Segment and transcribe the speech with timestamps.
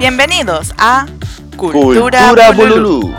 [0.00, 1.04] Bienvenidos a
[1.58, 2.00] Cultura,
[2.30, 3.00] Cultura, Bululú.
[3.02, 3.14] Bululú,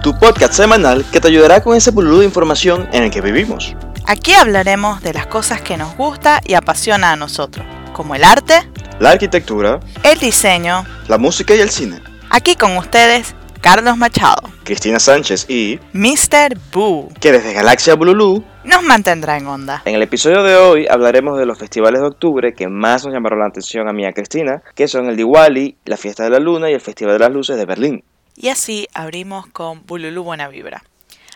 [0.00, 3.74] tu podcast semanal que te ayudará con ese bululú de información en el que vivimos.
[4.06, 8.62] Aquí hablaremos de las cosas que nos gusta y apasiona a nosotros, como el arte,
[9.00, 10.86] La arquitectura, el diseño.
[11.08, 12.00] la música y el cine.
[12.30, 16.56] Aquí con ustedes, Carlos Machado, Cristina Sánchez y Mr.
[16.72, 18.44] Boo, que desde Galaxia Bululú.
[18.64, 19.82] Nos mantendrá en onda.
[19.84, 23.40] En el episodio de hoy hablaremos de los festivales de octubre que más nos llamaron
[23.40, 26.38] la atención a mí y a Cristina, que son el Diwali, la Fiesta de la
[26.38, 28.04] Luna y el Festival de las Luces de Berlín.
[28.36, 30.82] Y así abrimos con Bululú Buena Vibra.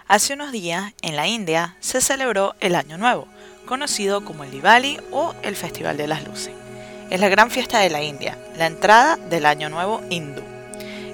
[0.09, 3.29] Hace unos días, en la India, se celebró el Año Nuevo,
[3.67, 6.55] conocido como el Diwali o el Festival de las Luces.
[7.11, 10.43] Es la gran fiesta de la India, la entrada del Año Nuevo hindú.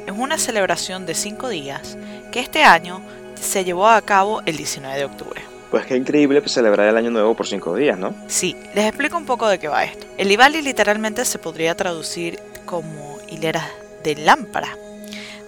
[0.06, 1.98] Es una celebración de cinco días
[2.30, 3.02] que este año
[3.34, 5.53] se llevó a cabo el 19 de octubre.
[5.74, 8.14] Pues qué increíble pues, celebrar el Año Nuevo por cinco días, ¿no?
[8.28, 10.06] Sí, les explico un poco de qué va esto.
[10.16, 13.67] El Diwali literalmente se podría traducir como hileras
[14.05, 14.70] de lámparas.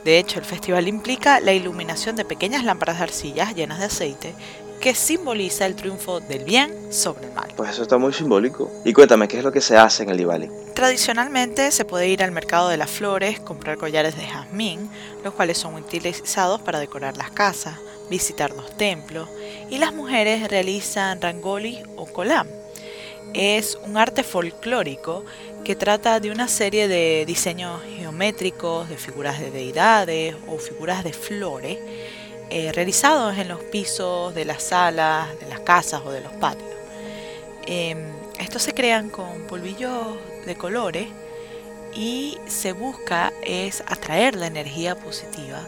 [0.04, 4.34] De hecho, el festival implica la iluminación de pequeñas lámparas de arcillas llenas de aceite
[4.80, 7.52] que simboliza el triunfo del bien sobre el mal.
[7.56, 8.70] Pues eso está muy simbólico.
[8.84, 10.50] Y cuéntame, ¿qué es lo que se hace en el Diwali?
[10.74, 14.90] Tradicionalmente se puede ir al mercado de las flores, comprar collares de jazmín,
[15.24, 17.78] los cuales son utilizados para decorar las casas,
[18.10, 19.28] visitar los templos,
[19.70, 22.46] y las mujeres realizan rangoli o kolam.
[23.34, 25.24] Es un arte folclórico
[25.64, 31.12] que trata de una serie de diseños geométricos, de figuras de deidades o figuras de
[31.12, 31.78] flores,
[32.50, 36.70] eh, realizados en los pisos de las salas, de las casas o de los patios.
[37.66, 37.98] Em,
[38.38, 40.16] estos se crean con polvillos
[40.46, 41.08] de colores
[41.94, 45.60] y se busca es atraer la energía positiva,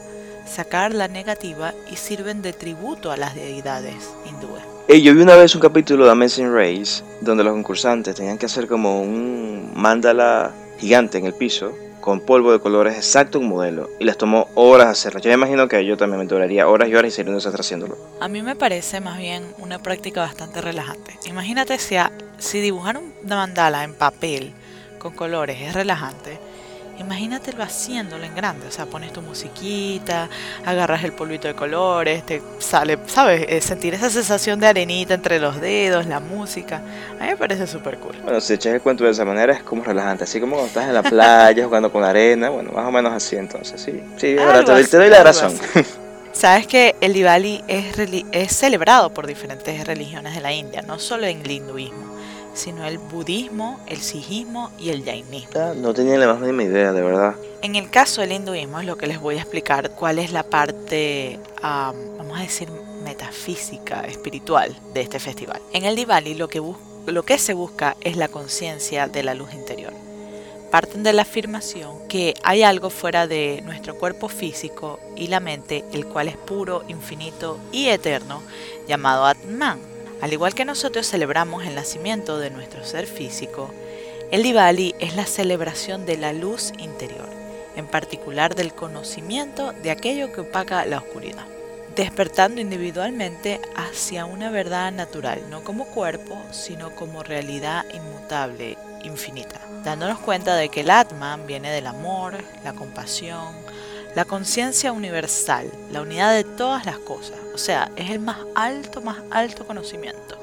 [0.46, 4.62] sacar la negativa y sirven de tributo a las deidades hindúes.
[4.86, 8.46] Ey, yo vi una vez un capítulo de Amazing Race donde los concursantes tenían que
[8.46, 11.74] hacer como un mandala gigante en el piso
[12.08, 15.20] con polvo de colores exacto un modelo y les tomó horas hacerlo.
[15.20, 17.60] Yo me imagino que yo también me duraría horas y horas y sería un desastre
[17.60, 17.98] haciéndolo.
[18.18, 21.18] A mí me parece más bien una práctica bastante relajante.
[21.26, 24.54] Imagínate si, a- si dibujar una mandala en papel
[24.98, 26.38] con colores es relajante.
[26.98, 30.28] Imagínatelo haciéndolo en grande, o sea, pones tu musiquita,
[30.64, 33.46] agarras el polvito de colores, te sale, ¿sabes?
[33.48, 36.82] Eh, Sentir esa sensación de arenita entre los dedos, la música.
[37.20, 38.16] A mí me parece súper cool.
[38.22, 40.88] Bueno, si echas el cuento de esa manera es como relajante, así como cuando estás
[40.88, 44.02] en la playa jugando con arena, bueno, más o menos así entonces, sí.
[44.16, 45.52] Sí, Algo te te doy la razón.
[46.32, 47.96] Sabes que el Diwali es,
[48.32, 52.17] es celebrado por diferentes religiones de la India, no solo en el hinduismo,
[52.58, 55.50] sino el budismo, el sijismo y el jainismo.
[55.56, 57.36] Ah, no tenía la más mínima idea, de verdad.
[57.62, 60.42] En el caso del hinduismo es lo que les voy a explicar cuál es la
[60.42, 62.68] parte, am, vamos a decir,
[63.02, 65.60] metafísica, espiritual de este festival.
[65.72, 66.60] En el Diwali lo que,
[67.06, 69.92] lo que se busca es la conciencia de la luz interior.
[70.70, 75.84] Parten de la afirmación que hay algo fuera de nuestro cuerpo físico y la mente,
[75.92, 78.42] el cual es puro, infinito y eterno,
[78.86, 79.97] llamado Atman.
[80.20, 83.70] Al igual que nosotros celebramos el nacimiento de nuestro ser físico,
[84.32, 87.28] el Diwali es la celebración de la luz interior,
[87.76, 91.46] en particular del conocimiento de aquello que opaca la oscuridad,
[91.94, 100.18] despertando individualmente hacia una verdad natural, no como cuerpo, sino como realidad inmutable, infinita, dándonos
[100.18, 102.34] cuenta de que el Atman viene del amor,
[102.64, 103.54] la compasión,
[104.16, 109.00] la conciencia universal, la unidad de todas las cosas, o sea, es el más alto,
[109.00, 110.38] más alto conocimiento.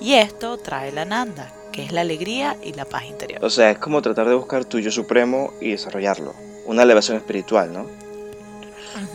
[0.00, 3.44] Y esto trae la Nanda, que es la alegría y la paz interior.
[3.44, 6.32] O sea, es como tratar de buscar tu yo supremo y desarrollarlo.
[6.64, 7.86] Una elevación espiritual, ¿no?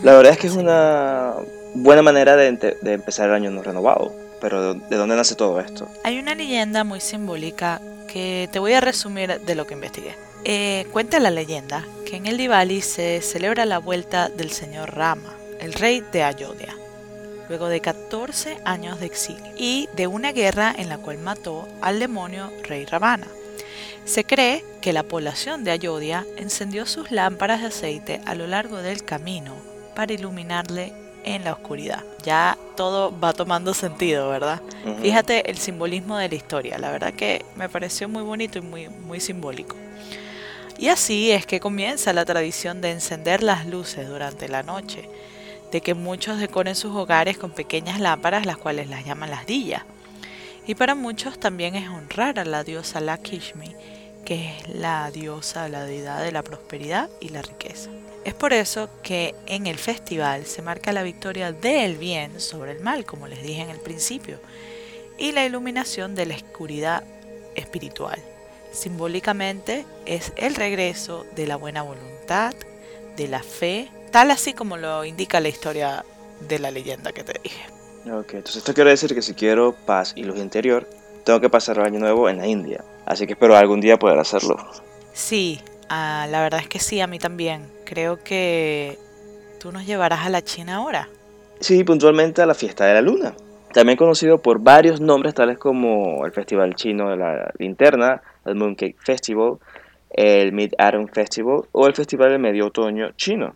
[0.02, 1.32] La verdad es que es una
[1.72, 2.48] buena manera de,
[2.82, 4.12] empezar el año no renovado.
[4.42, 5.88] Pero ¿de dónde nace todo esto?
[6.04, 10.14] Hay una leyenda muy simbólica que te voy a resumir de lo que investigué.
[10.44, 15.34] Eh, cuenta la leyenda que en el Diwali se celebra la vuelta del señor Rama,
[15.58, 16.74] el rey de Ayodhya,
[17.50, 21.98] luego de 14 años de exilio y de una guerra en la cual mató al
[21.98, 23.26] demonio rey Ravana.
[24.04, 28.76] Se cree que la población de Ayodhya encendió sus lámparas de aceite a lo largo
[28.78, 29.52] del camino
[29.96, 30.92] para iluminarle
[31.24, 32.04] en la oscuridad.
[32.22, 34.62] Ya todo va tomando sentido, ¿verdad?
[34.86, 35.02] Ujú.
[35.02, 38.88] Fíjate el simbolismo de la historia, la verdad que me pareció muy bonito y muy,
[38.88, 39.74] muy simbólico.
[40.78, 45.08] Y así es que comienza la tradición de encender las luces durante la noche,
[45.72, 49.82] de que muchos decoren sus hogares con pequeñas lámparas, las cuales las llaman las dillas.
[50.66, 53.74] Y para muchos también es honrar a la diosa Lakshmi,
[54.24, 57.90] que es la diosa, la deidad de la prosperidad y la riqueza.
[58.24, 62.80] Es por eso que en el festival se marca la victoria del bien sobre el
[62.80, 64.38] mal, como les dije en el principio,
[65.18, 67.02] y la iluminación de la oscuridad
[67.54, 68.18] espiritual.
[68.72, 72.54] Simbólicamente es el regreso de la buena voluntad,
[73.16, 76.04] de la fe, tal así como lo indica la historia
[76.48, 77.64] de la leyenda que te dije.
[78.06, 80.88] Ok, entonces esto quiere decir que si quiero paz y luz interior,
[81.24, 82.82] tengo que pasar el año nuevo en la India.
[83.04, 84.56] Así que espero algún día poder hacerlo.
[85.12, 87.66] Sí, ah, la verdad es que sí, a mí también.
[87.84, 88.98] Creo que
[89.58, 91.08] tú nos llevarás a la China ahora.
[91.60, 93.34] Sí, puntualmente a la fiesta de la luna.
[93.72, 98.96] También conocido por varios nombres tales como el Festival Chino de la Linterna, el Mooncake
[98.98, 99.58] Festival,
[100.10, 103.54] el Mid-Autumn Festival o el Festival del Medio Otoño Chino.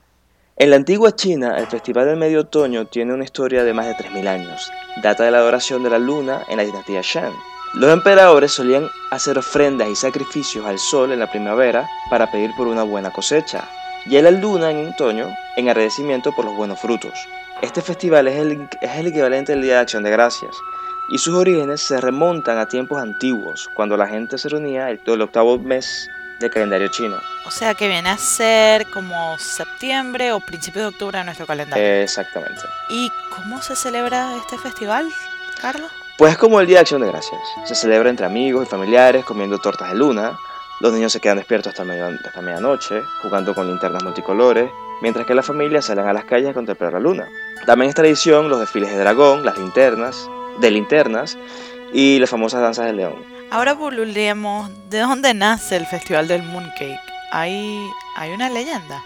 [0.56, 3.96] En la antigua China, el Festival del Medio Otoño tiene una historia de más de
[3.96, 4.70] 3.000 años.
[5.02, 7.32] Data de la adoración de la luna en la dinastía Shang.
[7.74, 12.68] Los emperadores solían hacer ofrendas y sacrificios al sol en la primavera para pedir por
[12.68, 13.68] una buena cosecha,
[14.06, 17.14] y a la luna en otoño en agradecimiento por los buenos frutos.
[17.60, 20.54] Este festival es el, es el equivalente al Día de Acción de Gracias,
[21.08, 25.22] y sus orígenes se remontan a tiempos antiguos, cuando la gente se reunía el, el
[25.22, 26.08] octavo mes
[26.40, 27.20] del calendario chino.
[27.46, 32.02] O sea que viene a ser como septiembre o principios de octubre de nuestro calendario.
[32.02, 32.62] Exactamente.
[32.88, 35.08] ¿Y cómo se celebra este festival,
[35.60, 35.90] Carlos?
[36.16, 37.40] Pues es como el Día de Acción de Gracias.
[37.64, 40.38] Se celebra entre amigos y familiares comiendo tortas de luna.
[40.81, 44.70] Los niños se quedan despiertos hasta, medio, hasta medianoche, jugando con linternas multicolores,
[45.02, 47.28] mientras que las familias salen a las calles a contemplar la luna.
[47.66, 50.28] También es tradición los desfiles de dragón, las linternas,
[50.60, 51.36] de linternas
[51.92, 53.33] y las famosas danzas del león.
[53.50, 56.99] Ahora volvemos, ¿de dónde nace el Festival del Mooncake?
[57.31, 59.02] ¿Hay, hay una leyenda?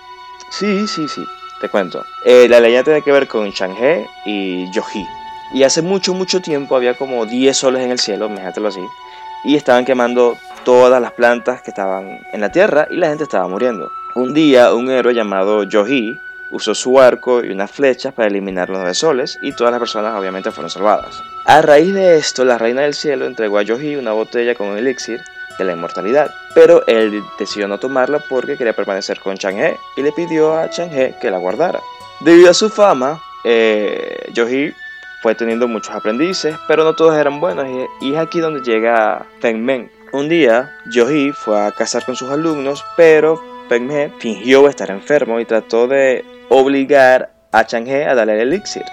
[0.51, 1.23] Sí, sí, sí,
[1.61, 2.05] te cuento.
[2.25, 5.07] Eh, la leyenda tiene que ver con Chang'e y Yohi.
[5.53, 8.85] Y hace mucho, mucho tiempo había como 10 soles en el cielo, imagínatelo así,
[9.45, 13.49] y estaban quemando todas las plantas que estaban en la tierra y la gente estaba
[13.49, 13.91] muriendo.
[14.15, 16.19] Un día, un héroe llamado Yohi
[16.51, 20.19] usó su arco y unas flechas para eliminar los nueve soles y todas las personas
[20.19, 21.23] obviamente fueron salvadas.
[21.45, 24.79] A raíz de esto, la reina del cielo entregó a Yohi una botella con un
[24.79, 25.21] elixir
[25.59, 30.13] de la inmortalidad, pero él decidió no tomarla porque quería permanecer con Chang'e y le
[30.13, 31.81] pidió a Chang'e que la guardara.
[32.21, 34.73] Debido a su fama, eh, Yohi
[35.21, 37.67] fue teniendo muchos aprendices, pero no todos eran buenos
[38.01, 39.91] y es aquí donde llega Feng Meng.
[40.13, 45.41] Un día, Yohi fue a cazar con sus alumnos, pero Feng Meng fingió estar enfermo
[45.41, 48.85] y trató de obligar a Chang'e a darle el elixir.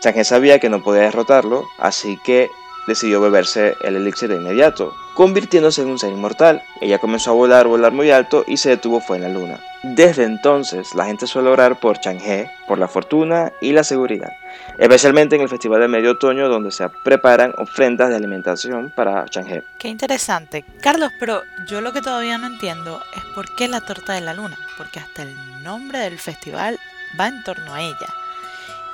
[0.00, 2.48] Chang'e sabía que no podía derrotarlo, así que
[2.86, 6.62] decidió beberse el elixir de inmediato, convirtiéndose en un ser inmortal.
[6.82, 9.58] Ella comenzó a volar, volar muy alto y se detuvo fue en la luna.
[9.82, 14.30] Desde entonces, la gente suele orar por Chang'e, por la fortuna y la seguridad,
[14.78, 19.62] especialmente en el Festival de Medio Otoño donde se preparan ofrendas de alimentación para Chang'e.
[19.78, 20.66] Qué interesante.
[20.82, 24.34] Carlos, pero yo lo que todavía no entiendo es por qué la torta de la
[24.34, 26.78] luna, porque hasta el nombre del festival
[27.18, 28.14] va en torno a ella.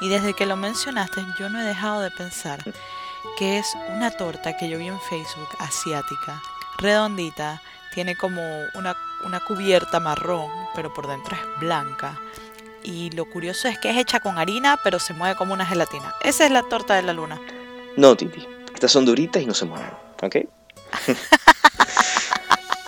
[0.01, 2.61] Y desde que lo mencionaste, yo no he dejado de pensar
[3.39, 6.43] que es una torta que yo vi en Facebook asiática,
[6.79, 7.63] redondita,
[7.95, 8.43] tiene como
[8.75, 12.19] una, una cubierta marrón, pero por dentro es blanca.
[12.83, 16.13] Y lo curioso es que es hecha con harina, pero se mueve como una gelatina.
[16.23, 17.41] Esa es la torta de la luna.
[17.97, 18.47] No, Titi.
[18.75, 19.91] Estas son duritas y no se mueven,
[20.23, 20.37] ¿ok?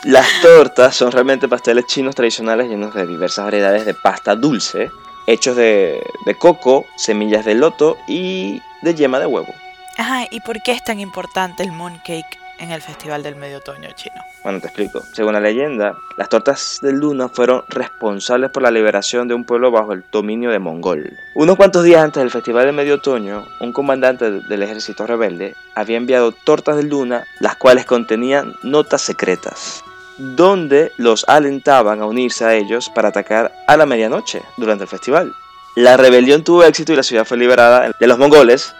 [0.04, 4.90] Las tortas son realmente pasteles chinos tradicionales llenos de diversas variedades de pasta dulce,
[5.26, 9.54] hechos de, de coco, semillas de loto y de yema de huevo.
[9.96, 13.88] Ajá, ¿y por qué es tan importante el mooncake en el Festival del Medio Otoño
[13.94, 14.16] chino?
[14.42, 15.00] Bueno, te explico.
[15.12, 19.70] Según la leyenda, las tortas de luna fueron responsables por la liberación de un pueblo
[19.70, 21.16] bajo el dominio de Mongol.
[21.34, 25.96] Unos cuantos días antes del Festival del Medio Otoño, un comandante del ejército rebelde había
[25.96, 29.84] enviado tortas de luna, las cuales contenían notas secretas
[30.16, 35.34] donde los alentaban a unirse a ellos para atacar a la medianoche durante el festival.
[35.74, 38.74] La rebelión tuvo éxito y la ciudad fue liberada de los mongoles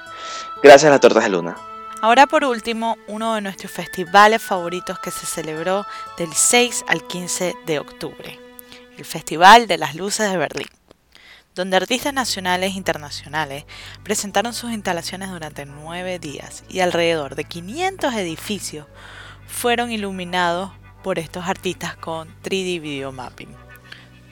[0.65, 1.57] gracias a las tortas de luna.
[2.01, 7.55] Ahora por último, uno de nuestros festivales favoritos que se celebró del 6 al 15
[7.67, 8.41] de octubre,
[8.97, 10.69] el Festival de las Luces de Berlín,
[11.55, 13.65] donde artistas nacionales e internacionales
[14.03, 18.87] presentaron sus instalaciones durante nueve días y alrededor de 500 edificios
[19.47, 23.55] fueron iluminados por estos artistas con 3D Video Mapping.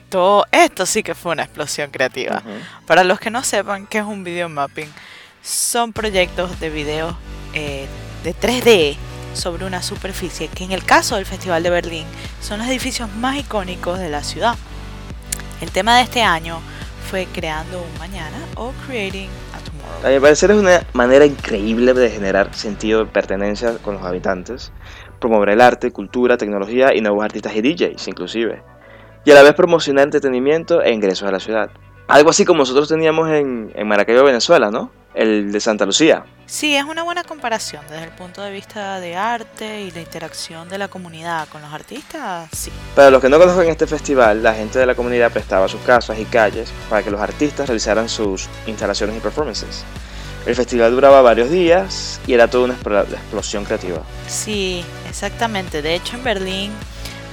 [0.09, 2.41] Todo esto sí que fue una explosión creativa.
[2.43, 2.85] Uh -huh.
[2.87, 4.91] Para los que no sepan qué es un video mapping,
[5.43, 7.17] son proyectos de video
[7.53, 7.85] eh,
[8.23, 8.95] de 3D
[9.33, 12.05] sobre una superficie que en el caso del Festival de Berlín
[12.39, 14.55] son los edificios más icónicos de la ciudad.
[15.61, 16.59] El tema de este año
[17.09, 20.07] fue Creando un Mañana o Creating a Tomorrow.
[20.07, 24.71] A mi parecer es una manera increíble de generar sentido de pertenencia con los habitantes,
[25.19, 28.63] promover el arte, cultura, tecnología y nuevos artistas y DJs inclusive,
[29.25, 31.69] y a la vez promocionar entretenimiento e ingresos a la ciudad.
[32.07, 35.02] Algo así como nosotros teníamos en, en Maracaibo, Venezuela, ¿no?
[35.13, 36.25] El de Santa Lucía.
[36.45, 40.69] Sí, es una buena comparación desde el punto de vista de arte y la interacción
[40.69, 42.71] de la comunidad con los artistas, sí.
[42.95, 46.19] Para los que no conocen este festival, la gente de la comunidad prestaba sus casas
[46.19, 49.83] y calles para que los artistas realizaran sus instalaciones y performances.
[50.45, 54.01] El festival duraba varios días y era toda una explosión creativa.
[54.27, 55.81] Sí, exactamente.
[55.81, 56.71] De hecho, en Berlín,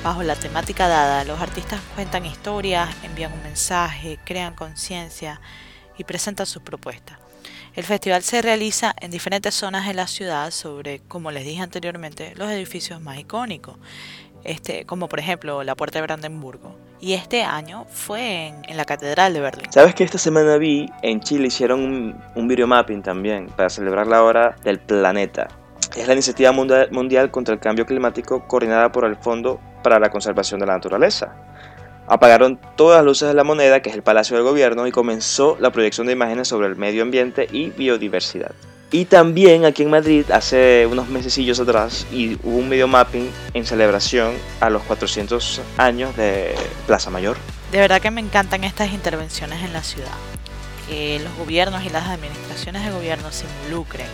[0.05, 5.41] bajo la temática dada, los artistas cuentan historias, envían un mensaje, crean conciencia
[5.99, 7.19] y presentan sus propuestas.
[7.77, 12.33] El festival se realiza en diferentes zonas de la ciudad sobre, como les dije anteriormente,
[12.37, 13.77] los edificios más icónicos,
[14.43, 16.75] este, como por ejemplo la Puerta de Brandenburgo.
[17.00, 19.73] Y este año fue en, la Catedral de Berlín.
[19.73, 24.09] ¿Sabes que esta semana vi en Chile hicieron un, un video mapping también para celebrar
[24.09, 25.47] la hora del planeta?
[25.97, 30.59] Es la iniciativa mundial contra el cambio climático coordinada por el Fondo para la Conservación
[30.59, 31.35] de la Naturaleza
[32.11, 35.57] apagaron todas las luces de la moneda, que es el Palacio del Gobierno, y comenzó
[35.61, 38.50] la proyección de imágenes sobre el medio ambiente y biodiversidad.
[38.90, 43.64] Y también aquí en Madrid, hace unos mesecillos atrás, y hubo un video mapping en
[43.64, 46.52] celebración a los 400 años de
[46.88, 47.37] Plaza Mayor.
[47.71, 50.11] De verdad que me encantan estas intervenciones en la ciudad,
[50.88, 54.09] que los gobiernos y las administraciones de gobierno se involucren.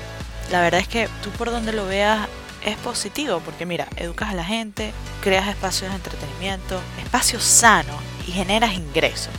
[0.52, 2.28] La verdad es que tú por donde lo veas
[2.66, 4.92] es positivo porque mira, educas a la gente,
[5.22, 7.96] creas espacios de entretenimiento, espacios sanos
[8.26, 9.32] y generas ingresos.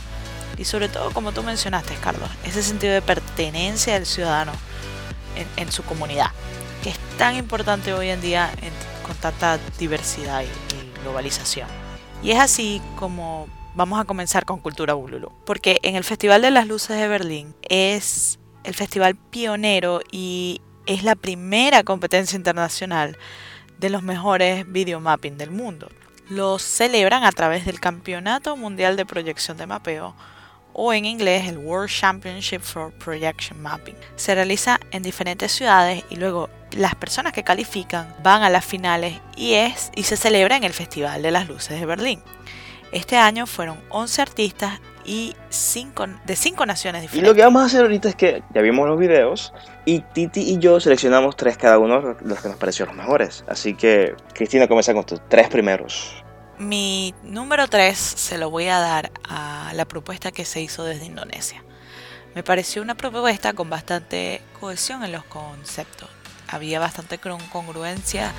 [0.56, 4.52] Y sobre todo, como tú mencionaste, Carlos, ese sentido de pertenencia del ciudadano
[5.56, 6.30] en, su comunidad,
[6.82, 8.50] que es tan importante hoy en día
[9.06, 11.68] con tanta diversidad y, globalización.
[12.24, 16.50] Y es así como vamos a comenzar con Cultura Bululu, porque en el Festival de
[16.50, 23.16] las Luces de Berlín es el festival pionero y es la primera competencia internacional
[23.78, 25.88] de los mejores videomapping del mundo.
[26.30, 30.16] Los celebran a través del Campeonato Mundial de Proyección de Mapeo
[30.72, 33.96] o en inglés el World Championship for Projection Mapping.
[34.16, 39.20] Se realiza en diferentes ciudades y luego las personas que califican van a las finales
[39.36, 42.22] y, es, y se celebra en el Festival de las Luces de Berlín.
[42.92, 47.26] Este año fueron 11 artistas y cinco, de cinco naciones diferentes.
[47.26, 49.52] Y lo que vamos a hacer ahorita es que ya vimos los videos
[49.88, 53.42] y Titi y yo seleccionamos tres cada uno los que nos parecieron los mejores.
[53.48, 56.22] Así que, Cristina, comienza con tus tres primeros.
[56.58, 61.06] Mi número tres se lo voy a dar a la propuesta que se hizo desde
[61.06, 61.64] Indonesia.
[62.34, 66.10] Me pareció una propuesta con bastante cohesión en los conceptos.
[66.48, 68.32] Había bastante congruencia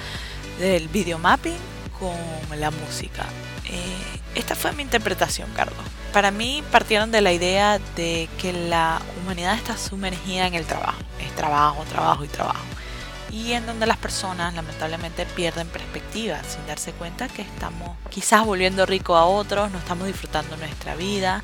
[0.59, 1.57] del videomapping
[1.99, 3.25] con la música.
[3.65, 5.83] Eh, esta fue mi interpretación, Carlos.
[6.13, 10.97] Para mí partieron de la idea de que la humanidad está sumergida en el trabajo.
[11.19, 12.63] Es trabajo, trabajo y trabajo.
[13.31, 18.87] Y en donde las personas lamentablemente pierden perspectiva sin darse cuenta que estamos quizás volviendo
[18.87, 21.43] rico a otros, no estamos disfrutando nuestra vida,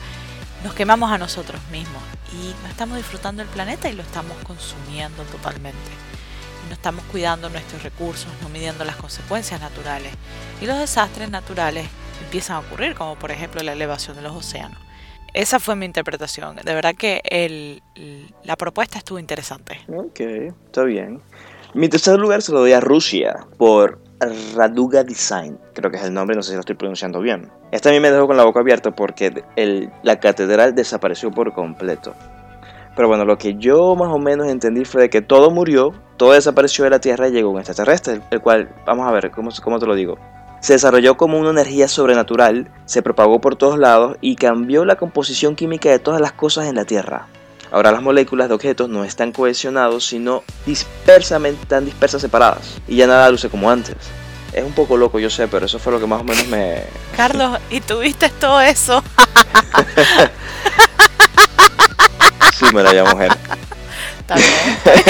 [0.64, 2.02] nos quemamos a nosotros mismos
[2.34, 5.92] y no estamos disfrutando el planeta y lo estamos consumiendo totalmente.
[6.68, 10.12] no estamos cuidando nuestros recursos, no midiendo las consecuencias naturales.
[10.60, 11.88] Y los desastres naturales
[12.24, 14.80] empiezan a ocurrir, como por ejemplo la elevación de los océanos.
[15.34, 16.56] Esa fue mi interpretación.
[16.56, 17.84] De verdad que el,
[18.44, 19.82] la propuesta estuvo interesante.
[19.94, 21.22] Ok, está bien.
[21.74, 24.00] Mi tercer lugar se lo doy a Rusia por
[24.56, 27.52] Raduga Design, creo que es el nombre, no sé si lo estoy pronunciando bien.
[27.72, 31.54] Esta a mí me dejó con la boca abierta porque el, la catedral desapareció por
[31.54, 32.14] completo.
[32.96, 36.32] Pero bueno, lo que yo más o menos entendí fue de que todo murió, todo
[36.32, 39.80] desapareció de la Tierra y llegó un extraterrestre, el cual, vamos a ver, ¿cómo, cómo
[39.80, 40.18] te lo digo?
[40.62, 45.56] Se desarrolló como una energía sobrenatural, se propagó por todos lados y cambió la composición
[45.56, 47.28] química de todas las cosas en la Tierra.
[47.72, 52.78] Ahora las moléculas de objetos no están cohesionados, sino dispersamente, están dispersas separadas.
[52.88, 53.96] Y ya nada luce como antes.
[54.54, 56.84] Es un poco loco, yo sé, pero eso fue lo que más o menos me...
[57.18, 59.04] Carlos, ¿y tuviste todo eso?
[62.58, 63.38] sí, me la llamo mujer.
[64.22, 64.50] Está bien,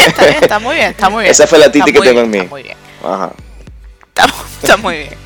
[0.07, 1.31] está bien, está muy bien, está muy bien.
[1.31, 2.39] Esa fue la titi que tengo en mí.
[2.39, 2.77] Está muy bien.
[3.03, 3.31] Ajá.
[4.61, 5.24] está muy bien.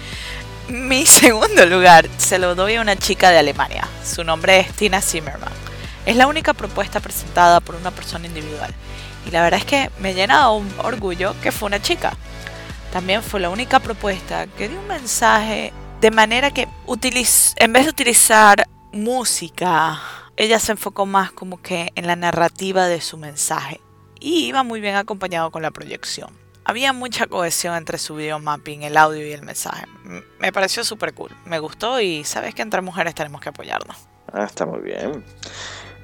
[0.69, 3.87] Mi segundo lugar se lo doy a una chica de Alemania.
[4.03, 5.51] Su nombre es Tina Zimmerman.
[6.05, 8.71] Es la única propuesta presentada por una persona individual.
[9.25, 12.15] Y la verdad es que me llena un orgullo que fue una chica.
[12.93, 17.89] También fue la única propuesta que dio un mensaje de manera que en vez de
[17.89, 19.99] utilizar música,
[20.37, 23.81] ella se enfocó más como que en la narrativa de su mensaje.
[24.19, 28.83] Y iba muy bien acompañado con la proyección había mucha cohesión entre su video mapping,
[28.83, 29.85] el audio y el mensaje.
[30.39, 33.97] Me pareció súper cool, me gustó y sabes que entre mujeres tenemos que apoyarnos.
[34.31, 35.23] Ah, está muy bien.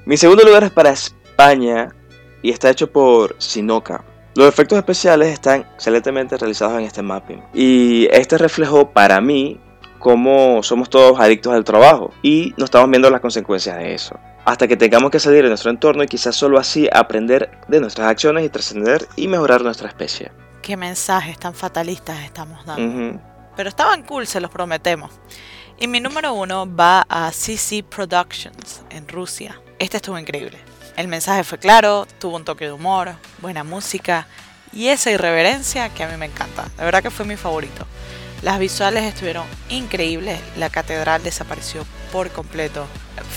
[0.04, 1.94] Mi segundo lugar es para España
[2.42, 4.04] y está hecho por Sinoca.
[4.34, 7.42] Los efectos especiales están excelentemente realizados en este mapping.
[7.54, 9.60] Y este reflejó para mí
[10.00, 14.18] cómo somos todos adictos al trabajo y no estamos viendo las consecuencias de eso.
[14.44, 18.08] hasta que tengamos que salir de nuestro entorno y quizás solo así aprender de nuestras
[18.08, 20.30] acciones y trascender y mejorar nuestra especie.
[20.66, 23.20] Qué mensajes tan fatalistas estamos dando.
[23.56, 25.12] Pero estaban cool, se los prometemos.
[25.78, 29.60] Y mi número uno va a CC Productions en Rusia.
[29.78, 30.58] Este estuvo increíble.
[30.96, 34.26] El mensaje fue claro, tuvo un toque de humor, buena música
[34.72, 36.64] y esa irreverencia que a mí me encanta.
[36.76, 37.86] De verdad que fue mi favorito.
[38.42, 42.86] Las visuales estuvieron increíbles, la catedral desapareció por completo.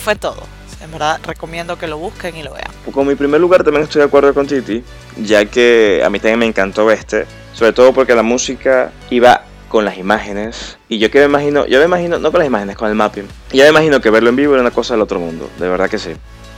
[0.03, 0.41] Fue todo.
[0.81, 2.71] En verdad recomiendo que lo busquen y lo vean.
[2.91, 4.83] Con mi primer lugar también estoy de acuerdo con Titi,
[5.17, 9.85] ya que a mí también me encantó este, sobre todo porque la música iba con
[9.85, 10.77] las imágenes.
[10.89, 13.27] Y yo que me imagino, yo me imagino, no con las imágenes, con el mapping.
[13.51, 15.69] Y ya me imagino que verlo en vivo era una cosa del otro mundo, de
[15.69, 16.11] verdad que sí.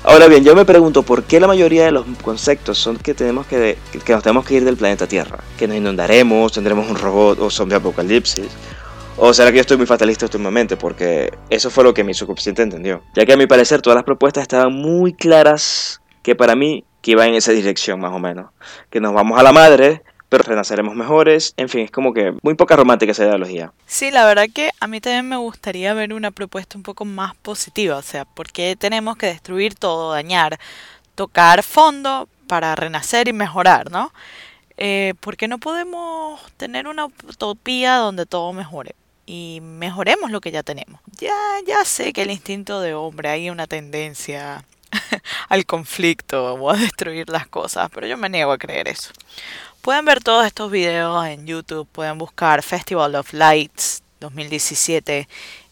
[0.03, 3.45] Ahora bien, yo me pregunto por qué la mayoría de los conceptos son que tenemos
[3.45, 7.39] que, que nos tenemos que ir del planeta Tierra, que nos inundaremos, tendremos un robot
[7.39, 8.47] o zombie apocalipsis.
[9.17, 10.75] ¿O será que yo estoy muy fatalista últimamente?
[10.75, 13.03] Porque eso fue lo que mi subconsciente entendió.
[13.13, 17.11] Ya que a mi parecer todas las propuestas estaban muy claras que para mí que
[17.11, 18.51] iban en esa dirección más o menos.
[18.89, 21.53] Que nos vamos a la madre, pero renaceremos mejores.
[21.57, 23.73] En fin, es como que muy poca romántica esa ideología.
[23.85, 27.35] Sí, la verdad que a mí también me gustaría ver una propuesta un poco más
[27.35, 27.97] positiva.
[27.97, 30.59] O sea, porque tenemos que destruir todo, dañar,
[31.15, 34.13] tocar fondo para renacer y mejorar, ¿no?
[34.77, 40.63] Eh, porque no podemos tener una utopía donde todo mejore y mejoremos lo que ya
[40.63, 40.99] tenemos.
[41.19, 41.35] Ya,
[41.67, 44.65] ya sé que el instinto de hombre hay una tendencia
[45.49, 49.11] al conflicto o a destruir las cosas, pero yo me niego a creer eso.
[49.81, 55.27] Pueden ver todos estos videos en YouTube, pueden buscar Festival of Lights 2017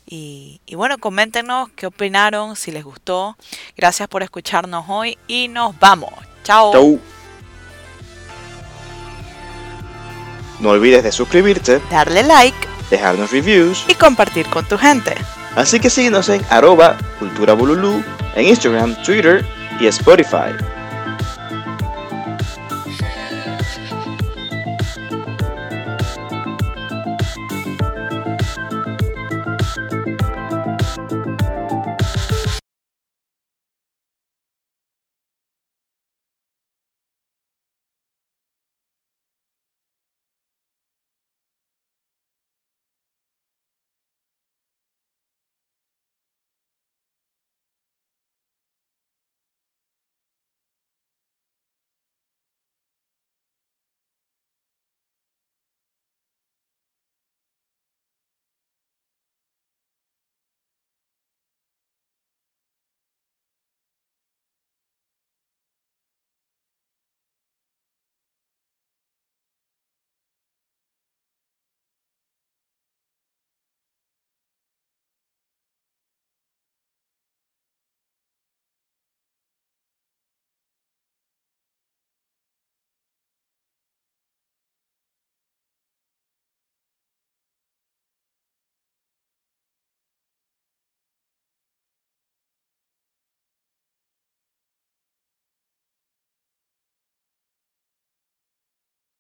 [0.08, 3.38] y, y, bueno, coméntenos qué opinaron, si les gustó.
[3.78, 6.12] Gracias por escucharnos hoy y nos vamos.
[6.44, 6.72] Chao.
[6.74, 7.00] Chau.
[10.60, 12.58] No olvides de suscribirte, darle like,
[12.90, 15.16] dejarnos reviews y compartir con tu gente.
[15.56, 17.54] Así que síguenos en arroba cultura
[18.42, 19.44] Instagram, Twitter
[19.80, 20.79] y Spotify.